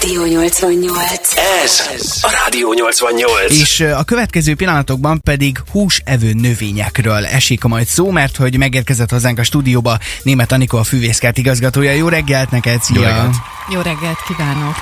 [0.00, 1.36] Rádió 88.
[1.64, 1.86] Ez
[2.20, 3.60] a Rádió 88.
[3.60, 9.38] És a következő pillanatokban pedig húsevő növényekről esik a majd szó, mert hogy megérkezett hozzánk
[9.38, 11.92] a stúdióba német Anikó, a fűvészkert igazgatója.
[11.92, 13.00] Jó reggelt neked, szia!
[13.00, 13.34] Jó reggelt.
[13.72, 14.74] Jó reggelt kívánok!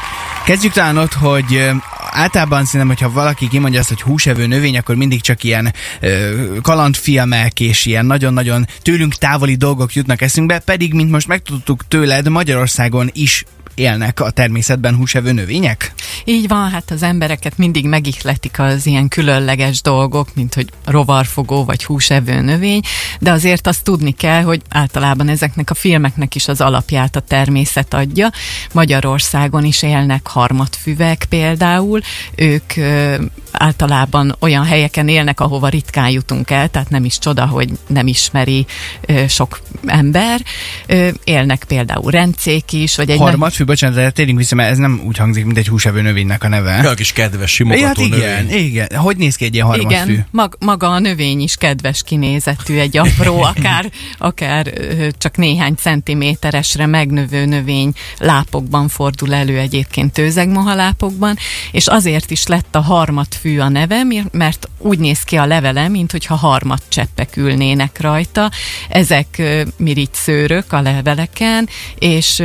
[0.45, 1.70] Kezdjük talán ott, hogy
[2.10, 7.60] általában szerintem, hogyha valaki kimondja azt, hogy húsevő növény, akkor mindig csak ilyen ö, kalandfilmek
[7.60, 13.44] és ilyen nagyon-nagyon tőlünk távoli dolgok jutnak eszünkbe, pedig, mint most megtudtuk tőled, Magyarországon is
[13.75, 15.93] élnek a természetben húsevő növények?
[16.25, 21.85] Így van, hát az embereket mindig megihletik az ilyen különleges dolgok, mint hogy rovarfogó vagy
[21.85, 22.81] húsevő növény,
[23.21, 27.95] de azért azt tudni kell, hogy általában ezeknek a filmeknek is az alapját a természet
[27.95, 28.31] adja.
[28.72, 32.00] Magyarországon is élnek harmatfüvek például,
[32.34, 33.14] ők ö,
[33.53, 38.67] általában olyan helyeken élnek, ahova ritkán jutunk el, tehát nem is csoda, hogy nem ismeri
[39.06, 40.41] ö, sok ember.
[40.86, 44.78] Ö, élnek például rencék is, vagy egy nagy- Harmadfű, bocsánat, de térjünk vissza, mert ez
[44.78, 46.80] nem úgy hangzik, mint egy húsevő növénynek a neve.
[46.80, 48.64] Olyan kis kedves, simogató hát igen, növény.
[48.64, 48.97] igen.
[48.97, 50.12] Hogy néz ki egy ilyen harmadfű?
[50.12, 54.72] Igen, mag, maga a növény is kedves kinézetű, egy apró, akár, akár
[55.19, 61.37] csak néhány centiméteresre megnövő növény lápokban fordul elő egyébként tőzegmohalápokban,
[61.72, 66.11] és azért is lett a harmadfű a neve, mert úgy néz ki a levele, mint
[66.11, 68.50] hogyha harmadcseppek ülnének rajta.
[68.89, 72.42] Ezek ö, miricszőrök a leveleken, és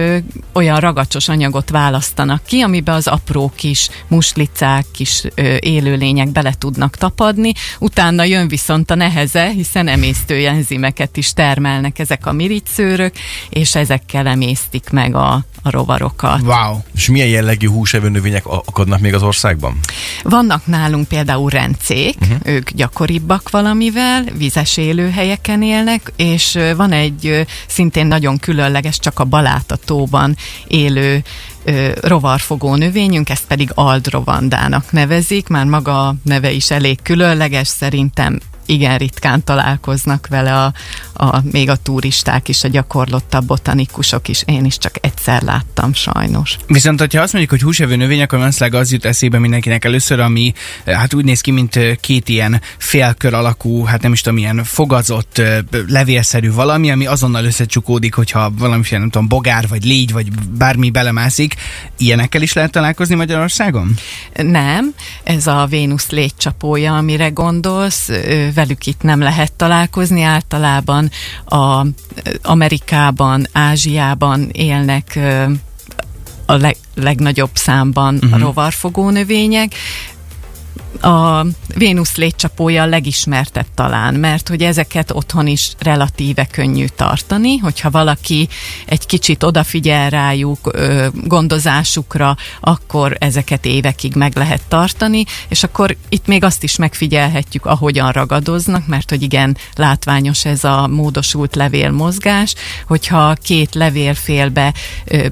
[0.54, 6.96] olyan ragacsos anyagot választanak ki, amiben az apró kis muslicák, kis ö, élőlények bele tudnak
[6.96, 7.54] tapadni.
[7.80, 13.14] Utána jön viszont a neheze, hiszen emésztő enzimeket is termelnek ezek a miricszőrök,
[13.50, 16.42] és ezekkel emésztik meg a, a rovarokat.
[16.42, 16.78] Wow.
[16.96, 19.80] És milyen jellegű húsevő növények akadnak még az országban?
[20.24, 22.38] Vannak nálunk például rencék, uh-huh.
[22.44, 30.36] ők gyakoribbak valamivel, vizes élőhelyeken élnek, és van egy szintén nagyon különleges, csak a Balátatóban
[30.68, 31.24] élő
[32.02, 38.98] rovarfogó növényünk, ezt pedig aldrovandának nevezik, már maga a neve is elég különleges, szerintem igen
[38.98, 40.74] ritkán találkoznak vele a,
[41.14, 44.44] a, még a turisták is, a gyakorlottabb botanikusok is.
[44.46, 46.58] Én is csak egyszer láttam sajnos.
[46.68, 50.54] Viszont, hogyha azt mondjuk, hogy húsevő növény, akkor valószínűleg az jut eszébe mindenkinek először, ami
[50.84, 54.38] eh, hát úgy néz ki, mint eh, két ilyen félkör alakú, hát nem is tudom,
[54.38, 55.58] ilyen fogazott, eh,
[55.88, 61.56] levélszerű valami, ami azonnal összecsukódik, hogyha valamiféle, nem tudom, bogár, vagy légy, vagy bármi belemászik.
[61.98, 63.94] Ilyenekkel is lehet találkozni Magyarországon?
[64.34, 68.10] Nem, ez a Vénusz légycsapója, amire gondolsz,
[68.58, 71.10] velük itt nem lehet találkozni, általában
[71.46, 71.86] a
[72.42, 75.20] Amerikában, Ázsiában élnek
[76.46, 78.34] a leg, legnagyobb számban uh-huh.
[78.34, 79.74] a rovarfogó növények,
[81.04, 87.90] a Vénusz légycsapója a legismertebb talán, mert hogy ezeket otthon is relatíve könnyű tartani, hogyha
[87.90, 88.48] valaki
[88.86, 90.72] egy kicsit odafigyel rájuk,
[91.14, 98.12] gondozásukra, akkor ezeket évekig meg lehet tartani, és akkor itt még azt is megfigyelhetjük, ahogyan
[98.12, 102.54] ragadoznak, mert hogy igen, látványos ez a módosult levélmozgás,
[102.88, 104.74] hogyha két levélfélbe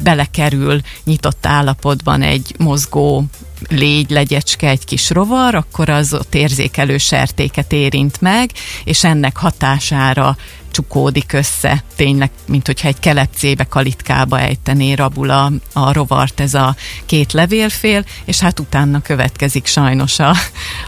[0.03, 3.25] belekerül nyitott állapotban egy mozgó
[3.69, 8.51] légy, legyecske, egy kis rovar, akkor az ott érzékelő sertéket érint meg,
[8.83, 10.37] és ennek hatására
[10.75, 16.75] csukódik össze, tényleg, mint hogyha egy kelepcébe, kalitkába ejtené rabul a, a rovart ez a
[17.05, 20.35] két levélfél, és hát utána következik sajnos a,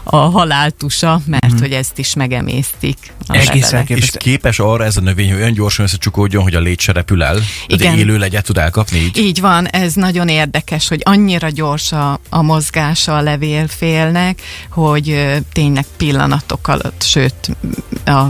[0.04, 1.58] a haláltusa, mert mm.
[1.58, 2.98] hogy ezt is megemésztik.
[3.26, 3.72] A Egész levelek.
[3.72, 4.18] elképesztő.
[4.18, 7.22] És képes arra ez a növény, hogy olyan gyorsan összecsukódjon, hogy a légy se repül
[7.22, 7.36] el?
[7.66, 7.78] Igen.
[7.78, 9.16] Tehát élő legyet tud elkapni így?
[9.16, 15.84] Így van, ez nagyon érdekes, hogy annyira gyors a, a mozgása a levélfélnek, hogy tényleg
[15.96, 17.56] pillanatok alatt, sőt
[18.04, 18.26] a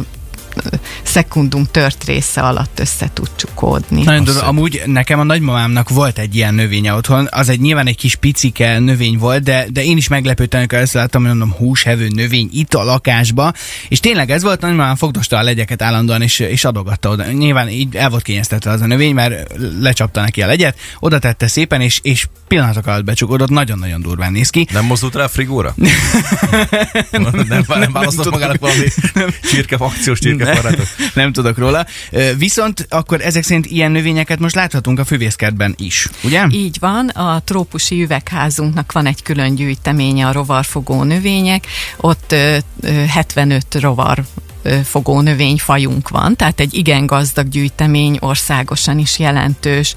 [1.02, 4.02] szekundum tört része alatt össze tud csukódni.
[4.02, 4.42] Nagyon durva.
[4.42, 8.78] Amúgy nekem a nagymamámnak volt egy ilyen növénye otthon, az egy nyilván egy kis picike
[8.78, 12.74] növény volt, de, de én is meglepődtem, amikor ezt láttam, hogy mondom, húshevő növény itt
[12.74, 13.52] a lakásba,
[13.88, 17.30] és tényleg ez volt, nagymamám fogdosta a legyeket állandóan, és, és adogatta oda.
[17.30, 21.46] Nyilván így el volt kényeztetve az a növény, mert lecsapta neki a legyet, oda tette
[21.46, 24.66] szépen, és, és pillanatok alatt becsukódott, nagyon-nagyon durván néz ki.
[24.72, 25.74] Nem mozdult rá a frigóra?
[27.10, 28.30] nem, nem, nem választott tudom.
[28.30, 28.84] magának valami
[29.50, 30.18] csirke, akciós
[31.14, 31.86] Nem tudok róla.
[32.36, 36.46] Viszont akkor ezek szerint ilyen növényeket most láthatunk a fűvészkertben is, ugye?
[36.50, 41.66] Így van, a trópusi üvegházunknak van egy külön gyűjteménye a rovarfogó növények,
[41.96, 44.24] ott ö, ö, 75 rovar
[44.84, 49.94] fogó növényfajunk van, tehát egy igen gazdag gyűjtemény, országosan is jelentős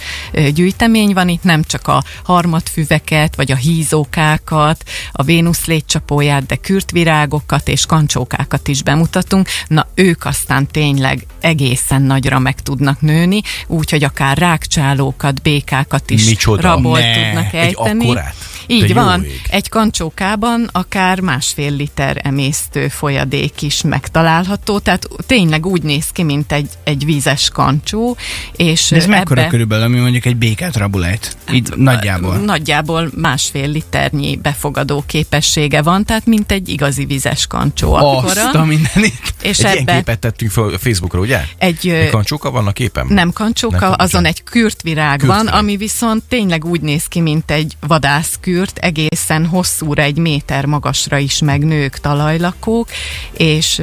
[0.54, 1.30] gyűjtemény van.
[1.30, 8.68] Itt nem csak a harmatfüveket, vagy a hízókákat, a Vénusz létcsapóját, de kürtvirágokat és kancsókákat
[8.68, 9.48] is bemutatunk.
[9.68, 16.62] Na, ők aztán tényleg egészen nagyra meg tudnak nőni, úgyhogy akár rákcsálókat, békákat is Micsoda?
[16.62, 18.04] rabol Ne, tudnak Egy ejteni.
[18.04, 18.36] akkorát?
[18.72, 19.24] Így van.
[19.24, 19.42] ég.
[19.50, 26.52] Egy kancsókában akár másfél liter emésztő folyadék is megtalálható, tehát tényleg úgy néz ki, mint
[26.52, 28.18] egy, egy vízes kancsó,
[28.56, 31.38] és De ez mekkora ebbe körülbelül, ami mondjuk egy békát rabulejt?
[31.52, 32.36] Így nagyjából.
[32.36, 39.34] nagyjából másfél liternyi befogadó képessége van, tehát mint egy igazi vízes kancsó Azt a mindenit.
[39.42, 41.42] És Egy ilyen ebbe képet tettünk fel a Facebookra, ugye?
[41.58, 43.08] egy, Egy kancsóka van a képem?
[43.10, 45.26] Nem kancsóka, Nem azon egy kürtvirág Kürtvirág.
[45.26, 51.18] van, ami viszont tényleg úgy néz ki, mint egy vadászkürt, egészen hosszúra, egy méter magasra
[51.18, 52.90] is megnők talajlakók,
[53.32, 53.82] és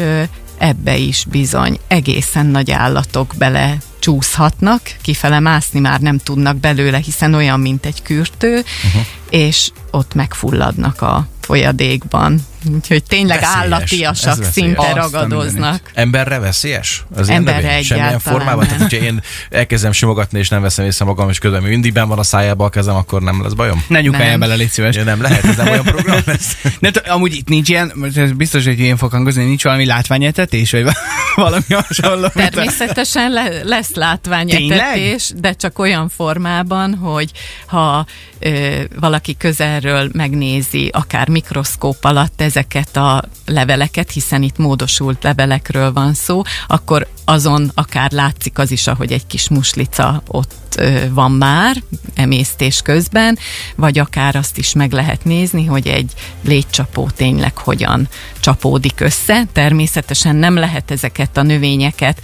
[0.59, 7.35] ebbe is bizony egészen nagy állatok bele csúszhatnak, kifele mászni már nem tudnak belőle, hiszen
[7.35, 9.03] olyan, mint egy kürtő, uh-huh.
[9.31, 12.41] és ott megfulladnak a folyadékban.
[12.75, 13.65] Úgyhogy tényleg Veszélyes.
[13.65, 15.91] állatiasak szinte Azt a ragadoznak.
[15.95, 17.05] Emberre veszélyes?
[17.15, 17.83] Az Emberre növény?
[17.83, 18.59] Semmilyen formában?
[18.59, 18.67] nem.
[18.67, 22.19] Tehát, hogyha én elkezdem simogatni, és nem veszem észre magam, és közben mindig benn van
[22.19, 23.85] a szájába a kezem, akkor nem lesz bajom?
[23.89, 24.41] Ne nyugáljál Nem.
[24.41, 24.97] bele, légy szíves.
[24.97, 26.57] Ja, nem lehet, ez nem olyan program lesz.
[26.79, 30.71] Ne, t- amúgy itt nincs ilyen, ez biztos, hogy ilyen fog hangozni, nincs valami látványetetés,
[30.71, 30.85] vagy
[31.35, 32.29] valami hasonló.
[32.29, 37.31] Természetesen le, lesz látványetetés, de csak olyan formában, hogy
[37.67, 38.07] ha
[38.39, 46.15] ö, valaki közelről megnézi, akár mikroszkóp alatt ezeket a leveleket, hiszen itt módosult levelekről van
[46.15, 50.81] szó, akkor azon akár látszik az is, ahogy egy kis muslica ott
[51.11, 51.83] van már
[52.15, 53.39] emésztés közben,
[53.77, 56.13] vagy akár azt is meg lehet nézni, hogy egy
[56.43, 58.09] légycsapó tényleg hogyan
[58.41, 59.45] csapódik össze.
[59.53, 62.21] Természetesen nem lehet ezeket a növényeket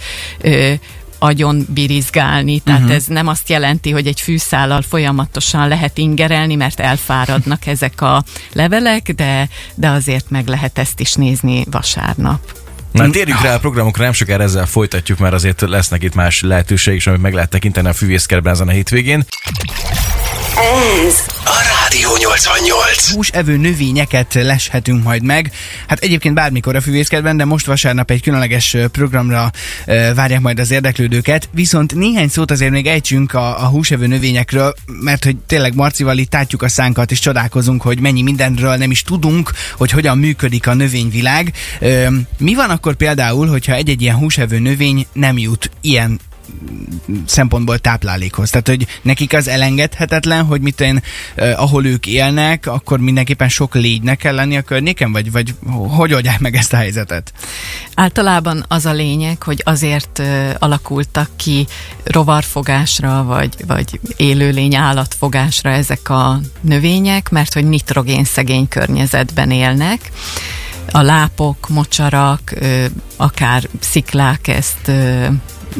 [1.19, 2.95] agyon birizgálni, tehát uh-huh.
[2.95, 8.23] ez nem azt jelenti, hogy egy fűszállal folyamatosan lehet ingerelni, mert elfáradnak ezek a
[8.53, 12.39] levelek, de, de azért meg lehet ezt is nézni vasárnap.
[12.91, 16.99] Na térjünk rá a programokra, nem sokára ezzel folytatjuk, mert azért lesznek itt más lehetőségek
[16.99, 19.25] is, amit meg lehet tekinteni a fűvészkerben ezen a hétvégén.
[20.55, 21.15] Ez
[21.45, 23.11] A Rádió 88.
[23.11, 25.51] húsevő növényeket leshetünk majd meg.
[25.87, 29.51] Hát egyébként bármikor a füvészkedben, de most vasárnap egy különleges programra
[30.15, 31.49] várják majd az érdeklődőket.
[31.51, 36.29] Viszont néhány szót azért még ejtsünk a, a húsevő növényekről, mert hogy tényleg Marcival itt
[36.29, 40.73] tátjuk a szánkat és csodálkozunk, hogy mennyi mindenről nem is tudunk, hogy hogyan működik a
[40.73, 41.53] növényvilág.
[42.37, 46.19] Mi van akkor például, hogyha egy-egy ilyen húsevő növény nem jut ilyen
[47.25, 48.49] szempontból táplálékhoz.
[48.49, 51.01] Tehát, hogy nekik az elengedhetetlen, hogy mit én,
[51.35, 55.55] eh, ahol ők élnek, akkor mindenképpen sok légynek kell lenni a környéken, vagy, vagy
[55.87, 57.33] hogy oldják meg ezt a helyzetet?
[57.95, 61.67] Általában az a lényeg, hogy azért ö, alakultak ki
[62.03, 70.11] rovarfogásra, vagy, vagy élőlény állatfogásra ezek a növények, mert hogy nitrogén szegény környezetben élnek.
[70.91, 72.53] A lápok, mocsarak,
[73.17, 74.91] akár sziklák ezt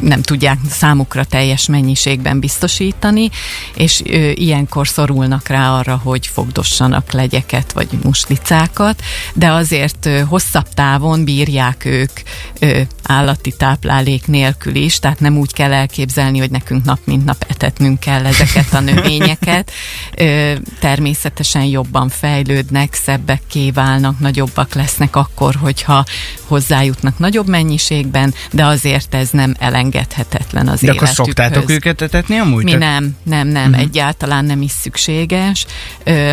[0.00, 3.30] nem tudják számukra teljes mennyiségben biztosítani,
[3.74, 9.02] és ö, ilyenkor szorulnak rá arra, hogy fogdossanak legyeket vagy muslicákat,
[9.34, 12.10] de azért ö, hosszabb távon bírják ők
[12.58, 17.44] ö, állati táplálék nélkül is, tehát nem úgy kell elképzelni, hogy nekünk nap mint nap
[17.48, 19.70] etetnünk kell ezeket a növényeket.
[20.16, 26.04] Ö, természetesen jobban fejlődnek, szebbek kiválnak, nagyobbak lesznek akkor, hogyha
[26.46, 31.14] hozzájutnak nagyobb mennyiségben, de azért ez nem elengedhetetlen az De akkor életükhöz.
[31.14, 32.64] szoktátok őket etetni amúgy?
[32.64, 33.84] Mi nem, nem, nem, uh-huh.
[33.84, 35.66] egyáltalán nem is szükséges.
[36.04, 36.32] Ö,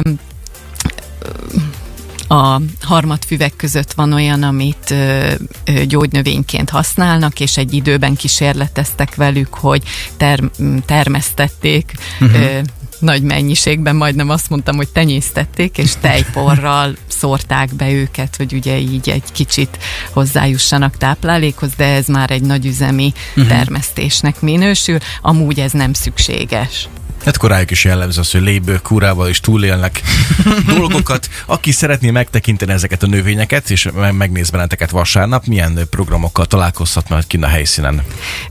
[2.28, 5.32] a harmatfüvek között van olyan, amit ö,
[5.66, 9.84] ö, gyógynövényként használnak, és egy időben kísérleteztek velük, hogy
[10.18, 12.42] ter- m, termesztették uh-huh.
[12.42, 12.60] ö,
[13.04, 19.10] nagy mennyiségben, majdnem azt mondtam, hogy tenyésztették, és tejporral szórták be őket, hogy ugye így
[19.10, 19.78] egy kicsit
[20.12, 23.48] hozzájussanak táplálékhoz, de ez már egy nagyüzemi uh-huh.
[23.48, 24.98] termesztésnek minősül.
[25.22, 26.88] Amúgy ez nem szükséges.
[27.26, 30.02] Hát akkor rájuk is jellemző az, hogy léből, kúrával is túlélnek
[30.78, 31.30] dolgokat.
[31.46, 37.28] Aki szeretné megtekinteni ezeket a növényeket, és me- megnéz benneteket vasárnap, milyen programokkal találkozhat majd
[37.28, 38.04] kint a helyszínen?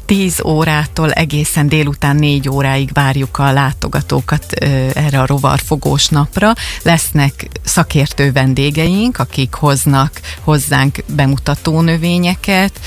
[0.06, 4.52] 10 órától egészen délután 4 óráig várjuk a látogatókat
[4.94, 6.52] erre a rovarfogós napra.
[6.82, 12.80] Lesznek szakértő vendégeink, akik hoznak hozzánk bemutató növényeket,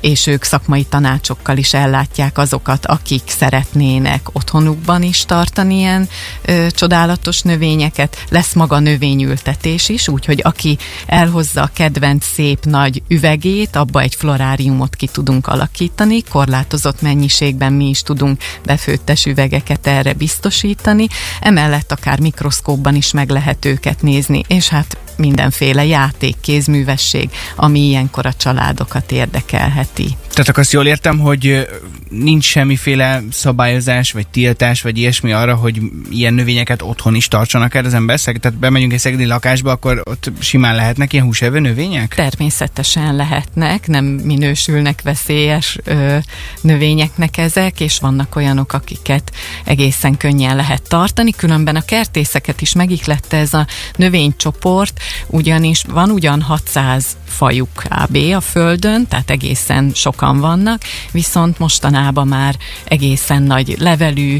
[0.00, 6.08] és ők szakmai tanácsokkal is ellátják azokat, akik szeretnének otthonukban otthon is tartani ilyen
[6.44, 8.24] ö, csodálatos növényeket.
[8.28, 14.96] Lesz maga növényültetés is, úgyhogy aki elhozza a kedvenc szép nagy üvegét, abba egy floráriumot
[14.96, 21.06] ki tudunk alakítani, korlátozott mennyiségben mi is tudunk befőttes üvegeket erre biztosítani,
[21.40, 28.26] emellett akár mikroszkópban is meg lehet őket nézni, és hát mindenféle játék, kézművesség, ami ilyenkor
[28.26, 30.16] a családokat érdekelheti.
[30.40, 31.68] Tehát akkor azt jól értem, hogy
[32.08, 35.80] nincs semmiféle szabályozás, vagy tiltás, vagy ilyesmi arra, hogy
[36.10, 38.20] ilyen növényeket otthon is tartsanak el az ember.
[38.20, 42.14] Szeg- Tehát bemegyünk egy szegedi lakásba, akkor ott simán lehetnek ilyen húsevő növények?
[42.14, 46.16] Természetesen lehetnek, nem minősülnek veszélyes ö,
[46.60, 49.32] növényeknek ezek, és vannak olyanok, akiket
[49.64, 53.66] egészen könnyen lehet tartani, különben a kertészeket is megiklette ez a
[53.96, 58.16] növénycsoport, ugyanis van ugyan 600 fajuk kb.
[58.34, 60.82] a földön, tehát egészen sokan vannak,
[61.12, 64.38] viszont mostanában már egészen nagy levelű,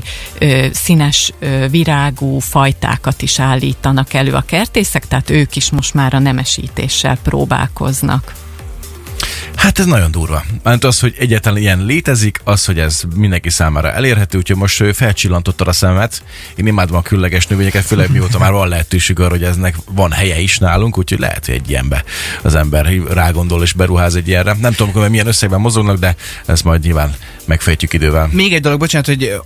[0.73, 1.32] színes
[1.70, 8.35] virágú fajtákat is állítanak elő a kertészek, tehát ők is most már a nemesítéssel próbálkoznak.
[9.54, 10.44] Hát ez nagyon durva.
[10.62, 15.68] Mert az, hogy egyáltalán ilyen létezik, az, hogy ez mindenki számára elérhető, úgyhogy most felcsillantottad
[15.68, 16.23] a szemet.
[16.56, 20.40] Én imádom a különleges növényeket, főleg mióta már van lehetőség arra, hogy eznek van helye
[20.40, 22.04] is nálunk, úgyhogy lehet, hogy egy ilyenbe
[22.42, 24.56] az ember rágondol és beruház egy ilyenre.
[24.61, 26.14] Nem tudom, hogy milyen összegben mozognak, de
[26.47, 28.28] ezt majd nyilván megfejtjük idővel.
[28.32, 29.40] Még egy dolog, bocsánat, hogy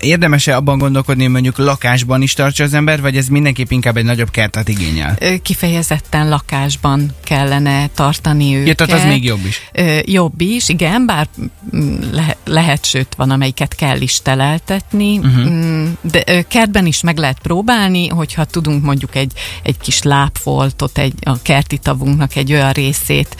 [0.00, 4.04] érdemes-e abban gondolkodni, hogy mondjuk lakásban is tartsa az ember, vagy ez mindenképp inkább egy
[4.04, 5.18] nagyobb kertet igényel?
[5.42, 8.66] Kifejezetten lakásban kellene tartani őket.
[8.66, 9.68] Ja, tehát az még jobb is.
[9.72, 11.28] Ö, jobb is, igen, bár
[11.76, 15.88] mm, le, lehet, sőt van, amelyiket kell is teleltetni, uh-huh.
[16.00, 21.42] de kertben is meg lehet próbálni, hogyha tudunk mondjuk egy, egy kis lábfoltot, egy, a
[21.42, 23.36] kerti tavunknak egy olyan részét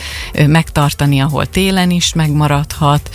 [0.47, 3.09] megtartani, ahol télen is megmaradhat,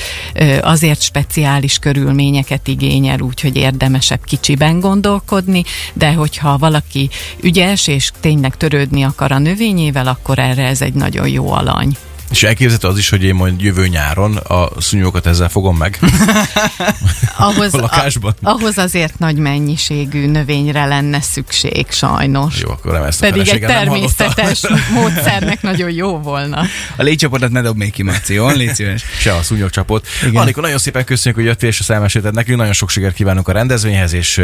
[0.61, 7.11] azért speciális körülményeket igényel, úgyhogy érdemesebb kicsiben gondolkodni, de hogyha valaki
[7.41, 11.97] ügyes és tényleg törődni akar a növényével, akkor erre ez egy nagyon jó alany.
[12.31, 15.99] És elképzelhető az is, hogy én majd jövő nyáron a szúnyogokat ezzel fogom meg
[17.37, 18.35] Ahhoz, a lakásban.
[18.43, 22.61] A, ahhoz azért nagy mennyiségű növényre lenne szükség, sajnos.
[22.61, 24.63] Jó, akkor nem ezt a Pedig egy természetes
[24.95, 26.65] módszernek nagyon jó volna.
[26.97, 28.49] A légycsoportot ne dob még ki, Marci, jó?
[28.49, 29.03] Légy szíves.
[29.19, 30.07] Se a szúnyogcsapot.
[30.35, 32.59] Anikó, nagyon szépen köszönjük, hogy jöttél és ezt elmesélted nekünk.
[32.59, 34.41] Nagyon sok sikert kívánunk a rendezvényhez, és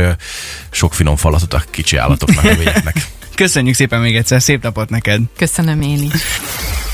[0.71, 3.07] sok finom falatot a kicsi állatoknak, növényeknek.
[3.35, 5.21] Köszönjük szépen még egyszer, szép napot neked!
[5.37, 6.21] Köszönöm én is.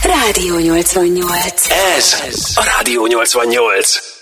[0.06, 1.70] Rádió 88.
[1.96, 4.15] Ez a Rádió 88.